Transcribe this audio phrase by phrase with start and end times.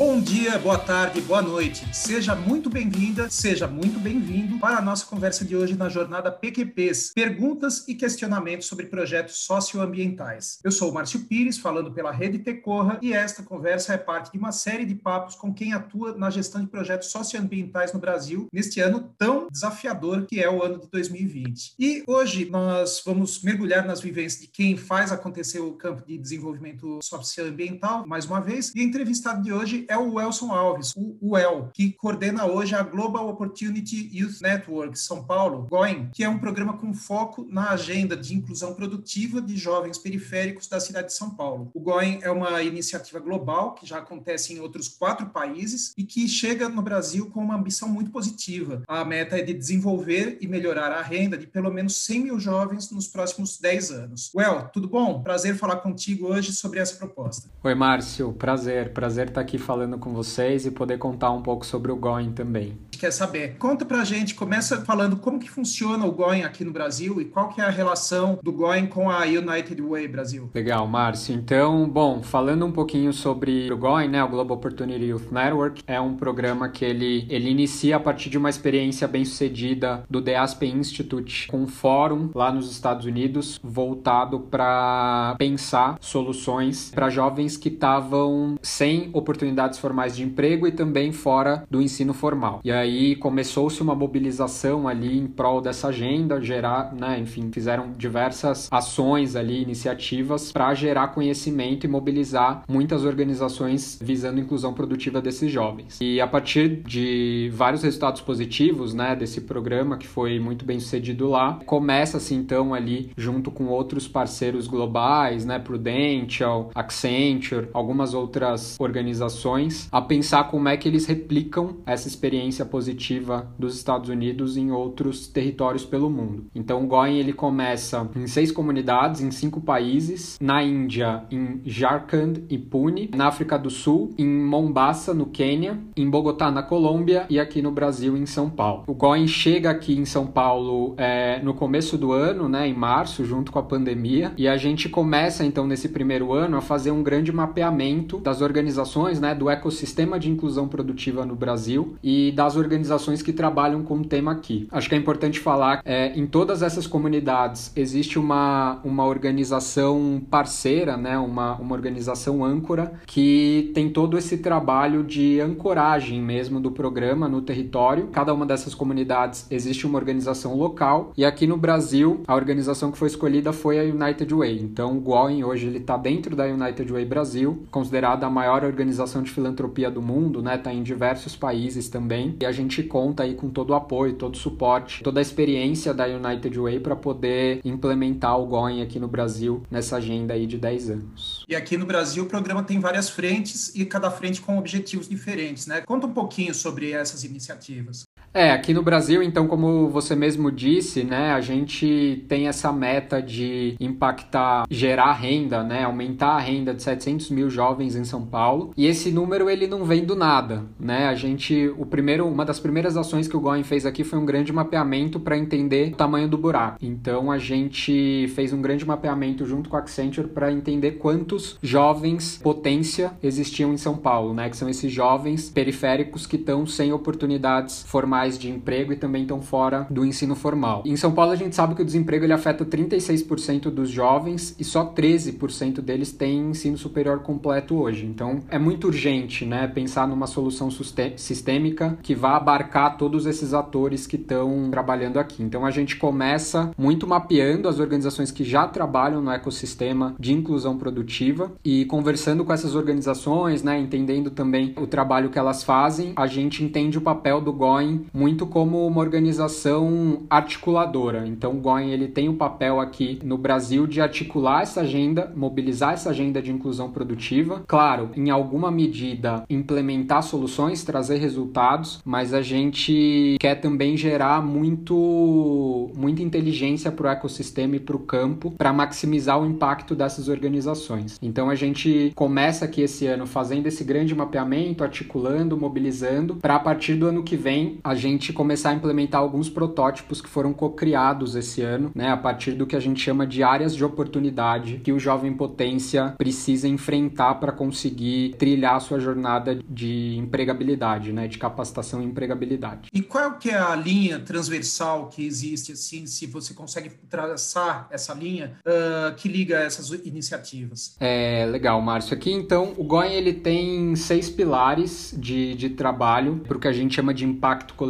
[0.00, 1.86] Bom dia, boa tarde, boa noite.
[1.94, 7.12] Seja muito bem-vinda, seja muito bem-vindo para a nossa conversa de hoje na jornada PQPs,
[7.14, 10.58] perguntas e questionamentos sobre projetos socioambientais.
[10.64, 14.38] Eu sou o Márcio Pires, falando pela Rede Tecorra, e esta conversa é parte de
[14.38, 18.80] uma série de papos com quem atua na gestão de projetos socioambientais no Brasil neste
[18.80, 21.74] ano tão desafiador que é o ano de 2020.
[21.78, 27.00] E hoje nós vamos mergulhar nas vivências de quem faz acontecer o campo de desenvolvimento
[27.02, 31.68] socioambiental, mais uma vez, e a entrevistada de hoje é o Elson Alves, o UEL,
[31.74, 36.78] que coordena hoje a Global Opportunity Youth Network São Paulo, GOIN, que é um programa
[36.78, 41.72] com foco na agenda de inclusão produtiva de jovens periféricos da cidade de São Paulo.
[41.74, 46.28] O GOIN é uma iniciativa global que já acontece em outros quatro países e que
[46.28, 48.84] chega no Brasil com uma ambição muito positiva.
[48.86, 52.92] A meta é de desenvolver e melhorar a renda de pelo menos 100 mil jovens
[52.92, 54.30] nos próximos 10 anos.
[54.36, 55.20] Well, tudo bom?
[55.20, 57.48] Prazer falar contigo hoje sobre essa proposta.
[57.64, 58.32] Oi, Márcio.
[58.34, 58.92] Prazer.
[58.92, 62.32] Prazer estar aqui falando falando com vocês e poder contar um pouco sobre o Going
[62.32, 62.76] também.
[62.90, 63.56] Quer saber?
[63.58, 67.48] Conta pra gente, começa falando como que funciona o Going aqui no Brasil e qual
[67.48, 70.50] que é a relação do Going com a United Way Brasil.
[70.54, 71.34] Legal, Márcio.
[71.34, 75.98] Então, bom, falando um pouquinho sobre o Going, né, o Global Opportunity Youth Network, é
[75.98, 80.36] um programa que ele, ele inicia a partir de uma experiência bem sucedida do The
[80.36, 87.56] Aspen Institute, com um fórum lá nos Estados Unidos voltado para pensar soluções para jovens
[87.56, 92.60] que estavam sem oportunidades formais de emprego e também fora do ensino formal.
[92.64, 98.68] E aí começou-se uma mobilização ali em prol dessa agenda, gerar, né, enfim, fizeram diversas
[98.70, 105.98] ações ali, iniciativas para gerar conhecimento e mobilizar muitas organizações visando inclusão produtiva desses jovens.
[106.00, 111.28] E a partir de vários resultados positivos, né, desse programa que foi muito bem sucedido
[111.28, 119.49] lá, começa-se então ali junto com outros parceiros globais, né, Prudential, Accenture, algumas outras organizações
[119.90, 125.26] a pensar como é que eles replicam essa experiência positiva dos Estados Unidos em outros
[125.26, 126.46] territórios pelo mundo.
[126.54, 132.44] Então o Going ele começa em seis comunidades, em cinco países, na Índia, em Jharkhand
[132.48, 137.38] e Pune, na África do Sul, em Mombasa, no Quênia, em Bogotá, na Colômbia e
[137.38, 138.84] aqui no Brasil, em São Paulo.
[138.86, 143.24] O Going chega aqui em São Paulo é, no começo do ano, né, em março,
[143.24, 147.02] junto com a pandemia, e a gente começa então nesse primeiro ano a fazer um
[147.02, 153.22] grande mapeamento das organizações, né, do ecossistema de inclusão produtiva no Brasil e das organizações
[153.22, 154.68] que trabalham com o tema aqui.
[154.70, 160.94] Acho que é importante falar, é, em todas essas comunidades existe uma, uma organização parceira,
[160.98, 167.26] né, uma, uma organização âncora que tem todo esse trabalho de ancoragem mesmo do programa
[167.26, 168.08] no território.
[168.08, 172.98] Cada uma dessas comunidades existe uma organização local e aqui no Brasil a organização que
[172.98, 174.60] foi escolhida foi a United Way.
[174.60, 179.22] Então o Going hoje ele está dentro da United Way Brasil, considerada a maior organização
[179.22, 180.58] de filantropia do mundo, né?
[180.58, 182.36] Tá em diversos países também.
[182.40, 185.94] E a gente conta aí com todo o apoio, todo o suporte, toda a experiência
[185.94, 190.58] da United Way para poder implementar o GOIN aqui no Brasil nessa agenda aí de
[190.58, 191.44] 10 anos.
[191.48, 195.66] E aqui no Brasil o programa tem várias frentes e cada frente com objetivos diferentes,
[195.66, 195.82] né?
[195.82, 198.04] Conta um pouquinho sobre essas iniciativas.
[198.32, 203.20] É, aqui no Brasil, então, como você mesmo disse, né, a gente tem essa meta
[203.20, 208.72] de impactar, gerar renda, né, aumentar a renda de 700 mil jovens em São Paulo.
[208.76, 211.08] E esse número ele não vem do nada, né?
[211.08, 214.24] A gente, o primeiro, uma das primeiras ações que o Going fez aqui foi um
[214.24, 216.78] grande mapeamento para entender o tamanho do buraco.
[216.80, 222.38] Então a gente fez um grande mapeamento junto com a Accenture para entender quantos jovens
[222.40, 224.48] potência existiam em São Paulo, né?
[224.48, 229.22] Que são esses jovens periféricos que estão sem oportunidades formais formais de emprego e também
[229.22, 230.82] estão fora do ensino formal.
[230.84, 234.64] Em São Paulo a gente sabe que o desemprego ele afeta 36% dos jovens e
[234.64, 238.04] só 13% deles têm ensino superior completo hoje.
[238.04, 240.70] Então é muito urgente, né, pensar numa solução
[241.16, 245.42] sistêmica que vá abarcar todos esses atores que estão trabalhando aqui.
[245.42, 250.76] Então a gente começa muito mapeando as organizações que já trabalham no ecossistema de inclusão
[250.76, 256.26] produtiva e conversando com essas organizações, né, entendendo também o trabalho que elas fazem, a
[256.26, 261.26] gente entende o papel do GOIN muito como uma organização articuladora.
[261.26, 265.32] Então, o GOIN ele tem o um papel aqui no Brasil de articular essa agenda,
[265.34, 267.62] mobilizar essa agenda de inclusão produtiva.
[267.66, 275.90] Claro, em alguma medida implementar soluções, trazer resultados, mas a gente quer também gerar muito
[275.96, 281.18] muita inteligência para o ecossistema e para o campo para maximizar o impacto dessas organizações.
[281.22, 286.58] Então a gente começa aqui esse ano fazendo esse grande mapeamento, articulando, mobilizando, para a
[286.58, 291.36] partir do ano que vem a gente começar a implementar alguns protótipos que foram co-criados
[291.36, 294.92] esse ano, né, a partir do que a gente chama de áreas de oportunidade que
[294.92, 301.38] o jovem potência precisa enfrentar para conseguir trilhar a sua jornada de empregabilidade, né, de
[301.38, 302.88] capacitação e empregabilidade.
[302.92, 308.14] E qual que é a linha transversal que existe, assim, se você consegue traçar essa
[308.14, 310.96] linha uh, que liga essas iniciativas?
[310.98, 312.14] É legal, Márcio.
[312.14, 316.72] Aqui então o GOIN ele tem seis pilares de, de trabalho para o que a
[316.72, 317.89] gente chama de impacto coletivo.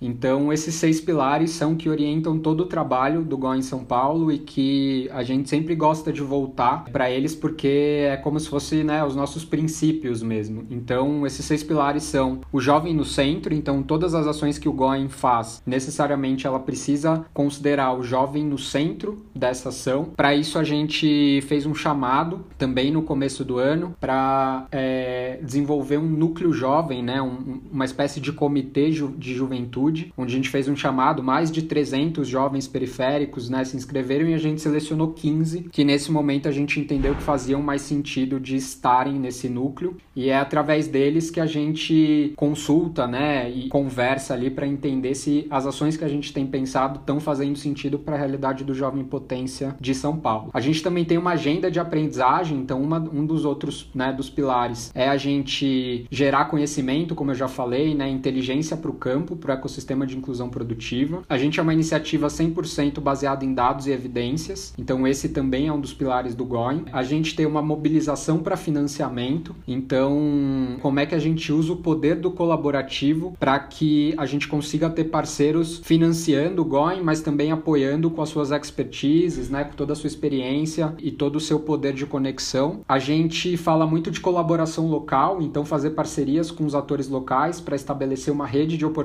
[0.00, 4.38] Então esses seis pilares são que orientam todo o trabalho do GOIN São Paulo e
[4.38, 9.04] que a gente sempre gosta de voltar para eles porque é como se fosse né,
[9.04, 10.66] os nossos princípios mesmo.
[10.70, 13.54] Então esses seis pilares são o jovem no centro.
[13.54, 18.58] Então todas as ações que o GOIN faz necessariamente ela precisa considerar o jovem no
[18.58, 20.04] centro dessa ação.
[20.16, 25.98] Para isso a gente fez um chamado também no começo do ano para é, desenvolver
[25.98, 30.48] um núcleo jovem, né, um, uma espécie de comitê ju de juventude, onde a gente
[30.48, 35.12] fez um chamado, mais de 300 jovens periféricos né, se inscreveram e a gente selecionou
[35.12, 39.96] 15, que nesse momento a gente entendeu que faziam mais sentido de estarem nesse núcleo
[40.14, 45.46] e é através deles que a gente consulta né, e conversa ali para entender se
[45.50, 49.04] as ações que a gente tem pensado estão fazendo sentido para a realidade do jovem
[49.04, 50.50] potência de São Paulo.
[50.52, 54.28] A gente também tem uma agenda de aprendizagem, então uma, um dos outros né, dos
[54.28, 59.11] pilares é a gente gerar conhecimento, como eu já falei, né, inteligência para o campo,
[59.20, 61.22] para o ecossistema de inclusão produtiva.
[61.28, 65.72] A gente é uma iniciativa 100% baseada em dados e evidências, então esse também é
[65.72, 66.84] um dos pilares do GOIN.
[66.92, 71.76] A gente tem uma mobilização para financiamento, então como é que a gente usa o
[71.76, 77.52] poder do colaborativo para que a gente consiga ter parceiros financiando o GOIN, mas também
[77.52, 81.60] apoiando com as suas expertises, né, com toda a sua experiência e todo o seu
[81.60, 82.80] poder de conexão.
[82.88, 87.76] A gente fala muito de colaboração local, então fazer parcerias com os atores locais para
[87.76, 89.01] estabelecer uma rede de oportunidades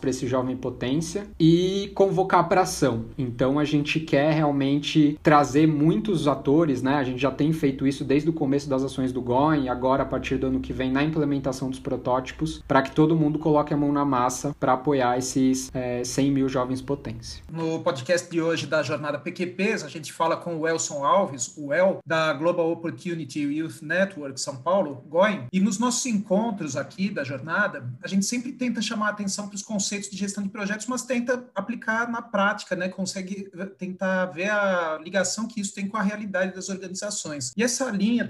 [0.00, 3.06] para esse jovem potência e convocar para ação.
[3.16, 6.94] Então a gente quer realmente trazer muitos atores, né?
[6.94, 10.06] A gente já tem feito isso desde o começo das ações do GOIN, agora a
[10.06, 13.76] partir do ano que vem na implementação dos protótipos, para que todo mundo coloque a
[13.76, 17.42] mão na massa para apoiar esses é, 100 mil jovens potência.
[17.50, 21.72] No podcast de hoje da Jornada PQPs, a gente fala com o Elson Alves, o
[21.72, 27.24] El, da Global Opportunity Youth Network São Paulo, GOIN, e nos nossos encontros aqui da
[27.24, 30.86] jornada, a gente sempre tenta chamar a atenção para os conceitos de gestão de projetos,
[30.86, 32.88] mas tenta aplicar na prática, né?
[32.88, 37.52] Consegue tentar ver a ligação que isso tem com a realidade das organizações.
[37.56, 38.26] E essa linha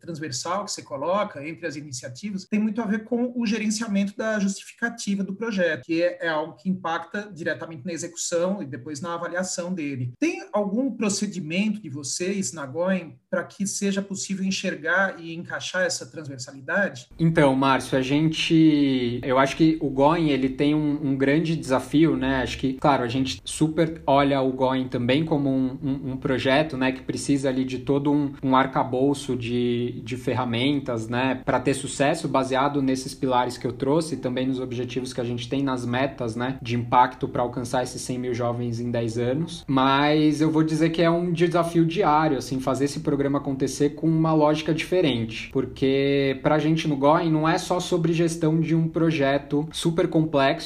[0.00, 4.38] transversal que você coloca entre as iniciativas tem muito a ver com o gerenciamento da
[4.38, 9.14] justificativa do projeto, que é, é algo que impacta diretamente na execução e depois na
[9.14, 10.12] avaliação dele.
[10.18, 16.06] Tem algum procedimento de vocês na GOIN para que seja possível enxergar e encaixar essa
[16.06, 17.08] transversalidade?
[17.18, 22.16] Então, Márcio, a gente, eu acho que o GOIN ele tem um, um grande desafio,
[22.16, 22.42] né?
[22.42, 26.76] Acho que, claro, a gente super olha o GOIN também como um, um, um projeto,
[26.76, 31.74] né, que precisa ali de todo um, um arcabouço de, de ferramentas, né, para ter
[31.74, 35.84] sucesso baseado nesses pilares que eu trouxe, também nos objetivos que a gente tem nas
[35.84, 39.64] metas, né, de impacto para alcançar esses 100 mil jovens em 10 anos.
[39.66, 44.06] Mas eu vou dizer que é um desafio diário, assim, fazer esse programa acontecer com
[44.06, 48.74] uma lógica diferente, porque para a gente no GOIN não é só sobre gestão de
[48.74, 50.17] um projeto super complexo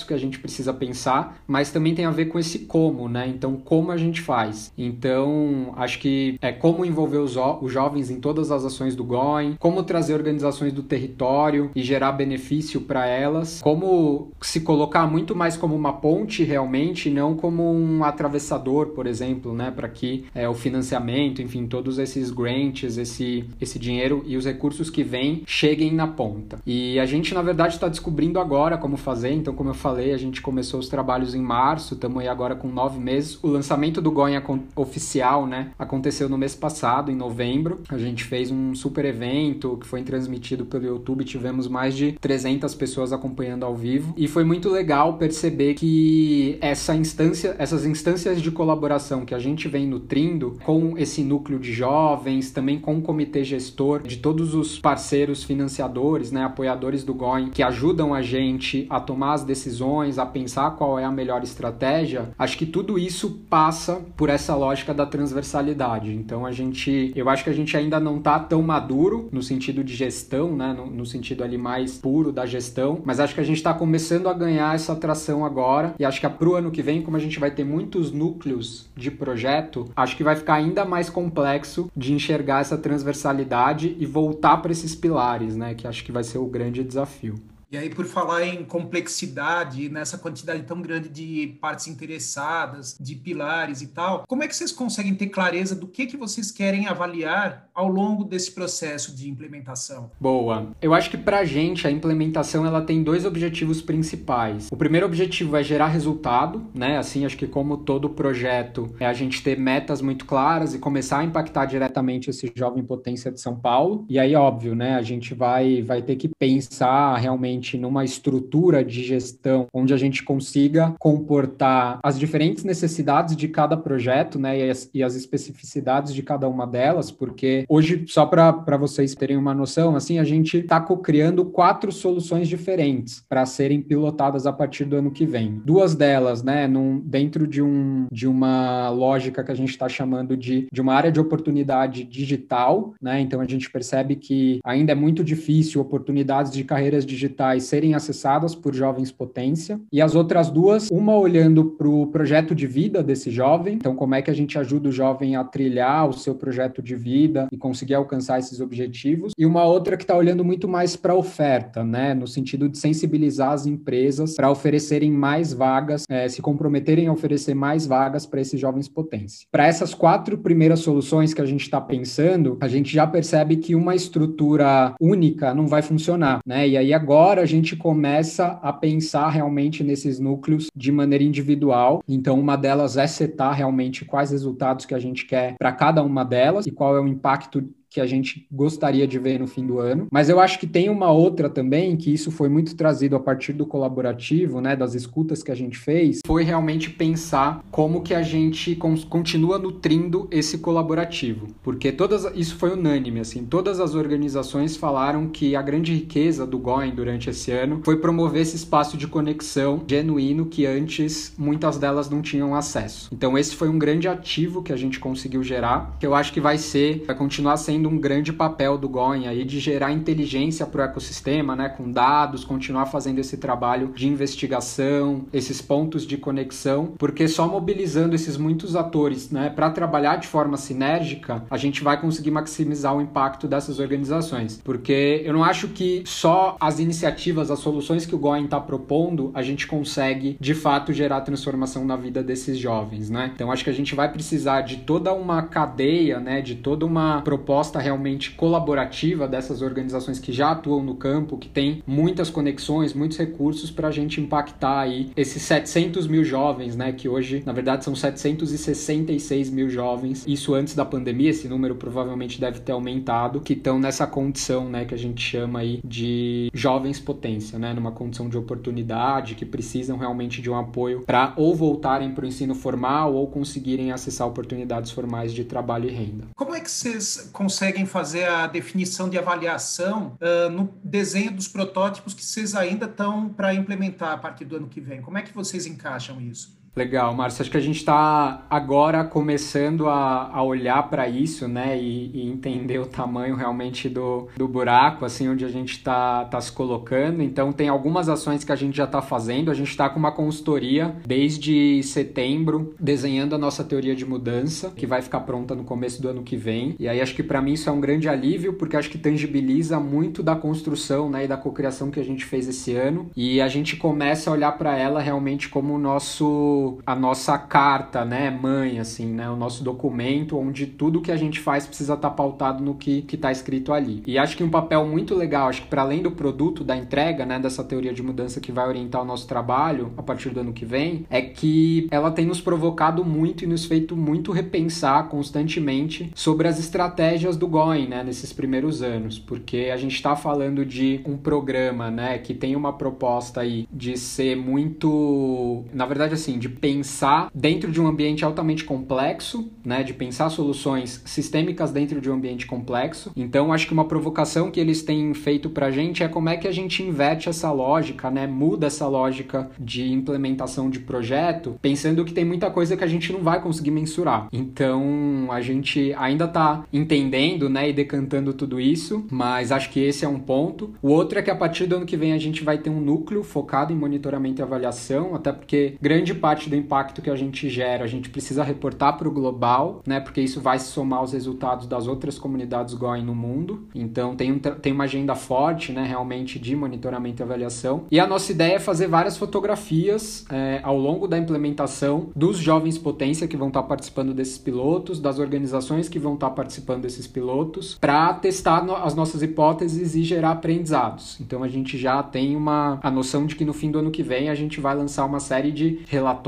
[0.06, 3.26] que a gente precisa pensar, mas também tem a ver com esse como, né?
[3.28, 4.72] Então, como a gente faz?
[4.78, 9.56] Então, acho que é como envolver os, os jovens em todas as ações do GOIN,
[9.58, 15.56] como trazer organizações do território e gerar benefício para elas, como se colocar muito mais
[15.56, 19.70] como uma ponte realmente, não como um atravessador, por exemplo, né?
[19.70, 24.88] Para que é, o financiamento, enfim, todos esses grants, esse, esse dinheiro e os recursos
[24.88, 26.60] que vêm cheguem na ponta.
[26.66, 29.32] E a gente, na verdade, está descobrindo agora como fazer.
[29.42, 32.68] Então, como eu falei, a gente começou os trabalhos em março, estamos aí agora com
[32.68, 33.42] nove meses.
[33.42, 34.40] O lançamento do Goiânia
[34.76, 37.80] oficial, né, aconteceu no mês passado, em novembro.
[37.88, 41.24] A gente fez um super evento que foi transmitido pelo YouTube.
[41.24, 44.14] Tivemos mais de 300 pessoas acompanhando ao vivo.
[44.16, 49.66] E foi muito legal perceber que essa instância, essas instâncias de colaboração que a gente
[49.66, 54.78] vem nutrindo com esse núcleo de jovens, também com o comitê gestor, de todos os
[54.78, 59.00] parceiros financiadores, né, apoiadores do GOIN, que ajudam a gente a
[59.32, 64.00] tomar as decisões, a pensar qual é a melhor estratégia, acho que tudo isso passa
[64.16, 66.12] por essa lógica da transversalidade.
[66.12, 69.82] Então a gente, eu acho que a gente ainda não está tão maduro no sentido
[69.82, 73.44] de gestão, né, no, no sentido ali mais puro da gestão, mas acho que a
[73.44, 76.82] gente está começando a ganhar essa atração agora e acho que para o ano que
[76.82, 80.84] vem, como a gente vai ter muitos núcleos de projeto, acho que vai ficar ainda
[80.84, 86.12] mais complexo de enxergar essa transversalidade e voltar para esses pilares, né, que acho que
[86.12, 87.34] vai ser o grande desafio.
[87.72, 93.80] E aí, por falar em complexidade, nessa quantidade tão grande de partes interessadas, de pilares
[93.80, 97.70] e tal, como é que vocês conseguem ter clareza do que, que vocês querem avaliar
[97.74, 100.10] ao longo desse processo de implementação?
[100.20, 100.66] Boa.
[100.82, 104.68] Eu acho que para a gente a implementação ela tem dois objetivos principais.
[104.70, 106.98] O primeiro objetivo é gerar resultado, né?
[106.98, 111.20] Assim, acho que como todo projeto, é a gente ter metas muito claras e começar
[111.20, 114.04] a impactar diretamente esse jovem potência de São Paulo.
[114.10, 114.96] E aí, óbvio, né?
[114.96, 119.96] A gente vai, vai ter que pensar realmente realmente numa estrutura de gestão onde a
[119.96, 126.12] gente consiga comportar as diferentes necessidades de cada projeto, né, e as, e as especificidades
[126.12, 130.58] de cada uma delas, porque hoje, só para vocês terem uma noção, assim, a gente
[130.58, 135.60] está co-criando quatro soluções diferentes para serem pilotadas a partir do ano que vem.
[135.64, 140.36] Duas delas, né, num, dentro de, um, de uma lógica que a gente está chamando
[140.36, 144.94] de, de uma área de oportunidade digital, né, então a gente percebe que ainda é
[144.94, 150.90] muito difícil oportunidades de carreiras digitais serem acessadas por jovens potência, e as outras duas,
[150.90, 154.58] uma olhando para o projeto de vida desse jovem, então como é que a gente
[154.58, 159.32] ajuda o jovem a trilhar o seu projeto de vida e conseguir alcançar esses objetivos,
[159.36, 162.78] e uma outra que está olhando muito mais para a oferta, né, no sentido de
[162.78, 168.40] sensibilizar as empresas para oferecerem mais vagas, é, se comprometerem a oferecer mais vagas para
[168.40, 169.46] esses jovens potência.
[169.50, 173.74] Para essas quatro primeiras soluções que a gente está pensando, a gente já percebe que
[173.74, 176.68] uma estrutura única não vai funcionar, né?
[176.68, 182.02] E aí agora a gente começa a pensar realmente nesses núcleos de maneira individual.
[182.08, 186.24] Então, uma delas é setar realmente quais resultados que a gente quer para cada uma
[186.24, 189.78] delas e qual é o impacto que a gente gostaria de ver no fim do
[189.78, 190.06] ano.
[190.10, 193.52] Mas eu acho que tem uma outra também, que isso foi muito trazido a partir
[193.52, 198.22] do colaborativo, né, das escutas que a gente fez, foi realmente pensar como que a
[198.22, 198.76] gente
[199.08, 201.48] continua nutrindo esse colaborativo.
[201.62, 206.58] Porque todas isso foi unânime, assim, todas as organizações falaram que a grande riqueza do
[206.58, 212.08] GOIN durante esse ano foi promover esse espaço de conexão genuíno que antes muitas delas
[212.08, 213.08] não tinham acesso.
[213.12, 216.40] Então esse foi um grande ativo que a gente conseguiu gerar, que eu acho que
[216.40, 220.64] vai ser, vai continuar sendo sendo um grande papel do Goin aí de gerar inteligência
[220.64, 226.16] para o ecossistema, né, com dados, continuar fazendo esse trabalho de investigação, esses pontos de
[226.16, 231.82] conexão, porque só mobilizando esses muitos atores, né, para trabalhar de forma sinérgica, a gente
[231.82, 234.60] vai conseguir maximizar o impacto dessas organizações.
[234.62, 239.30] Porque eu não acho que só as iniciativas, as soluções que o Goin está propondo,
[239.34, 243.32] a gente consegue de fato gerar transformação na vida desses jovens, né?
[243.34, 247.22] Então acho que a gente vai precisar de toda uma cadeia, né, de toda uma
[247.22, 252.92] proposta proposta realmente colaborativa dessas organizações que já atuam no campo, que tem muitas conexões,
[252.92, 256.92] muitos recursos para a gente impactar aí esses 700 mil jovens, né?
[256.92, 260.24] Que hoje, na verdade, são 766 mil jovens.
[260.26, 264.84] Isso antes da pandemia, esse número provavelmente deve ter aumentado, que estão nessa condição, né?
[264.84, 267.72] Que a gente chama aí de jovens potência, né?
[267.72, 272.28] Numa condição de oportunidade, que precisam realmente de um apoio para ou voltarem para o
[272.28, 276.26] ensino formal ou conseguirem acessar oportunidades formais de trabalho e renda.
[276.36, 281.46] Como é que vocês conseguem conseguem fazer a definição de avaliação uh, no desenho dos
[281.46, 285.00] protótipos que vocês ainda estão para implementar a partir do ano que vem?
[285.00, 286.60] Como é que vocês encaixam isso?
[286.74, 287.42] Legal, Márcio.
[287.42, 292.26] Acho que a gente está agora começando a, a olhar para isso, né, e, e,
[292.26, 297.22] entender o tamanho realmente do, do buraco, assim, onde a gente está tá se colocando.
[297.22, 299.50] Então, tem algumas ações que a gente já está fazendo.
[299.50, 304.86] A gente está com uma consultoria desde setembro, desenhando a nossa teoria de mudança, que
[304.86, 306.74] vai ficar pronta no começo do ano que vem.
[306.78, 309.78] E aí, acho que para mim isso é um grande alívio, porque acho que tangibiliza
[309.78, 313.10] muito da construção, né, e da cocriação que a gente fez esse ano.
[313.14, 318.04] E a gente começa a olhar para ela realmente como o nosso a nossa carta,
[318.04, 322.10] né, mãe, assim, né, o nosso documento onde tudo que a gente faz precisa estar
[322.10, 324.02] tá pautado no que está escrito ali.
[324.06, 327.24] E acho que um papel muito legal, acho que para além do produto, da entrega,
[327.24, 330.52] né, dessa teoria de mudança que vai orientar o nosso trabalho a partir do ano
[330.52, 336.10] que vem, é que ela tem nos provocado muito e nos feito muito repensar constantemente
[336.14, 341.00] sobre as estratégias do GOIN, né, nesses primeiros anos, porque a gente está falando de
[341.06, 346.48] um programa, né, que tem uma proposta aí de ser muito, na verdade, assim, de
[346.52, 352.14] pensar dentro de um ambiente altamente complexo, né, de pensar soluções sistêmicas dentro de um
[352.14, 353.10] ambiente complexo.
[353.16, 356.36] Então, acho que uma provocação que eles têm feito para a gente é como é
[356.36, 362.04] que a gente inverte essa lógica, né, muda essa lógica de implementação de projeto, pensando
[362.04, 364.28] que tem muita coisa que a gente não vai conseguir mensurar.
[364.32, 370.04] Então, a gente ainda está entendendo, né, e decantando tudo isso, mas acho que esse
[370.04, 370.74] é um ponto.
[370.82, 372.80] O outro é que a partir do ano que vem a gente vai ter um
[372.80, 377.48] núcleo focado em monitoramento e avaliação, até porque grande parte do impacto que a gente
[377.48, 380.00] gera, a gente precisa reportar para o global, né?
[380.00, 383.66] Porque isso vai se somar aos resultados das outras comunidades GOIN no mundo.
[383.74, 385.84] Então tem, um, tem uma agenda forte, né?
[385.84, 387.84] Realmente de monitoramento e avaliação.
[387.90, 392.78] E a nossa ideia é fazer várias fotografias é, ao longo da implementação dos jovens
[392.78, 397.76] potência que vão estar participando desses pilotos, das organizações que vão estar participando desses pilotos,
[397.80, 401.18] para testar no, as nossas hipóteses e gerar aprendizados.
[401.20, 404.02] Então a gente já tem uma a noção de que no fim do ano que
[404.02, 406.22] vem a gente vai lançar uma série de relatórios,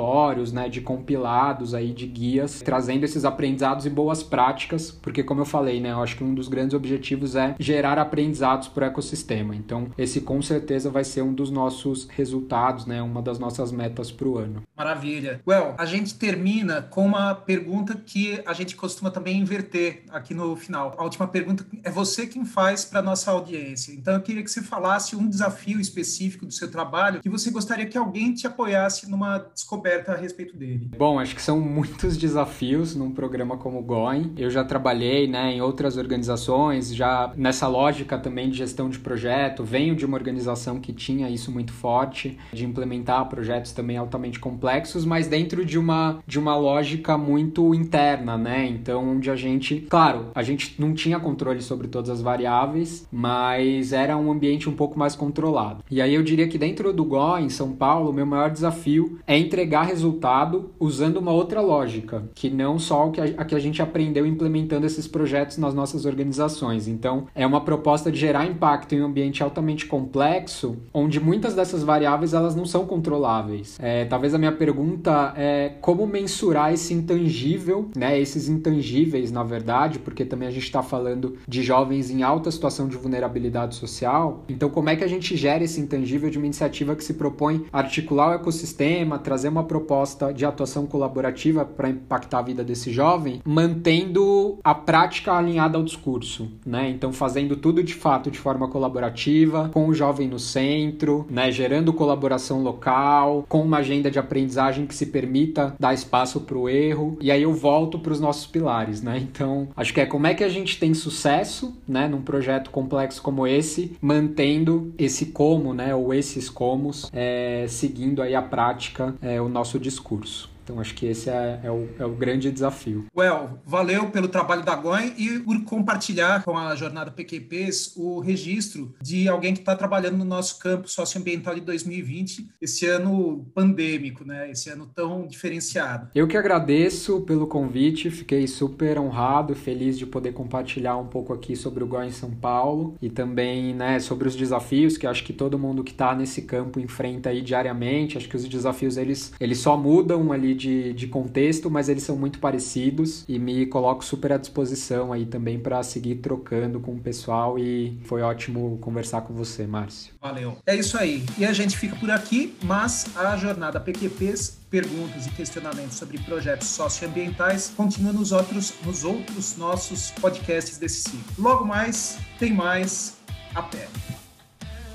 [0.53, 5.45] né, de compilados aí de guias, trazendo esses aprendizados e boas práticas, porque como eu
[5.45, 9.55] falei, né, eu acho que um dos grandes objetivos é gerar aprendizados para o ecossistema.
[9.55, 14.11] Então, esse com certeza vai ser um dos nossos resultados, né, uma das nossas metas
[14.11, 14.63] para o ano.
[14.77, 15.41] Maravilha.
[15.47, 20.55] Well, a gente termina com uma pergunta que a gente costuma também inverter aqui no
[20.57, 20.95] final.
[20.99, 23.93] A última pergunta é você quem faz para nossa audiência.
[23.93, 27.87] Então, eu queria que você falasse um desafio específico do seu trabalho que você gostaria
[27.87, 30.91] que alguém te apoiasse numa descoberta a respeito dele.
[30.97, 34.33] Bom, acho que são muitos desafios num programa como o Going.
[34.37, 39.65] Eu já trabalhei né, em outras organizações, já nessa lógica também de gestão de projeto.
[39.65, 45.05] Venho de uma organização que tinha isso muito forte, de implementar projetos também altamente complexos,
[45.05, 48.67] mas dentro de uma, de uma lógica muito interna, né?
[48.67, 53.93] Então, onde a gente, claro, a gente não tinha controle sobre todas as variáveis, mas
[53.93, 55.85] era um ambiente um pouco mais controlado.
[55.91, 59.19] E aí eu diria que dentro do GO, em São Paulo, o meu maior desafio
[59.27, 64.27] é entregar resultado usando uma outra lógica, que não só a que a gente aprendeu
[64.27, 66.89] implementando esses projetos nas nossas organizações.
[66.89, 71.83] Então, é uma proposta de gerar impacto em um ambiente altamente complexo, onde muitas dessas
[71.83, 73.79] variáveis elas não são controláveis.
[73.81, 78.19] É, talvez a minha pergunta é como mensurar esse intangível, né?
[78.19, 82.89] Esses intangíveis, na verdade, porque também a gente está falando de jovens em alta situação
[82.89, 84.45] de vulnerabilidade social.
[84.49, 87.65] Então, como é que a gente gera esse intangível de uma iniciativa que se propõe
[87.73, 93.41] articular o ecossistema, trazer uma proposta de atuação colaborativa para impactar a vida desse jovem,
[93.45, 96.89] mantendo a prática alinhada ao discurso, né?
[96.91, 101.51] Então fazendo tudo de fato de forma colaborativa, com o jovem no centro, né?
[101.51, 106.69] Gerando colaboração local, com uma agenda de aprendizagem que se permita dar espaço para o
[106.69, 107.17] erro.
[107.21, 109.19] E aí eu volto para os nossos pilares, né?
[109.19, 112.09] Então acho que é como é que a gente tem sucesso, né?
[112.09, 115.95] Num projeto complexo como esse, mantendo esse como, né?
[115.95, 120.54] Ou esses comos, é, seguindo aí a prática, é, o nosso discurso.
[120.65, 123.07] Então, acho que esse é, é, o, é o grande desafio.
[123.17, 128.95] Well, valeu pelo trabalho da GOIN e por compartilhar com a jornada PQPs o registro
[129.03, 134.51] de alguém que está trabalhando no nosso campo socioambiental de 2020, esse ano pandêmico, né?
[134.51, 136.09] Esse ano tão diferenciado.
[136.15, 141.55] Eu que agradeço pelo convite, fiquei super honrado, feliz de poder compartilhar um pouco aqui
[141.55, 145.59] sobre o GOIN São Paulo e também, né, sobre os desafios que acho que todo
[145.59, 148.17] mundo que está nesse campo enfrenta aí diariamente.
[148.17, 152.17] Acho que os desafios eles, eles só mudam ali de, de contexto, mas eles são
[152.17, 156.99] muito parecidos e me coloco super à disposição aí também para seguir trocando com o
[156.99, 160.15] pessoal e foi ótimo conversar com você, Márcio.
[160.21, 160.57] Valeu.
[160.67, 161.25] É isso aí.
[161.39, 166.67] E a gente fica por aqui, mas a jornada PQPs perguntas e questionamentos sobre projetos
[166.67, 171.25] socioambientais continua nos outros, nos outros nossos podcasts desse ciclo.
[171.39, 173.17] Logo mais, tem mais.
[173.55, 173.87] Até.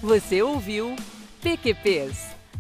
[0.01, 0.95] Você ouviu
[1.41, 2.28] PQPs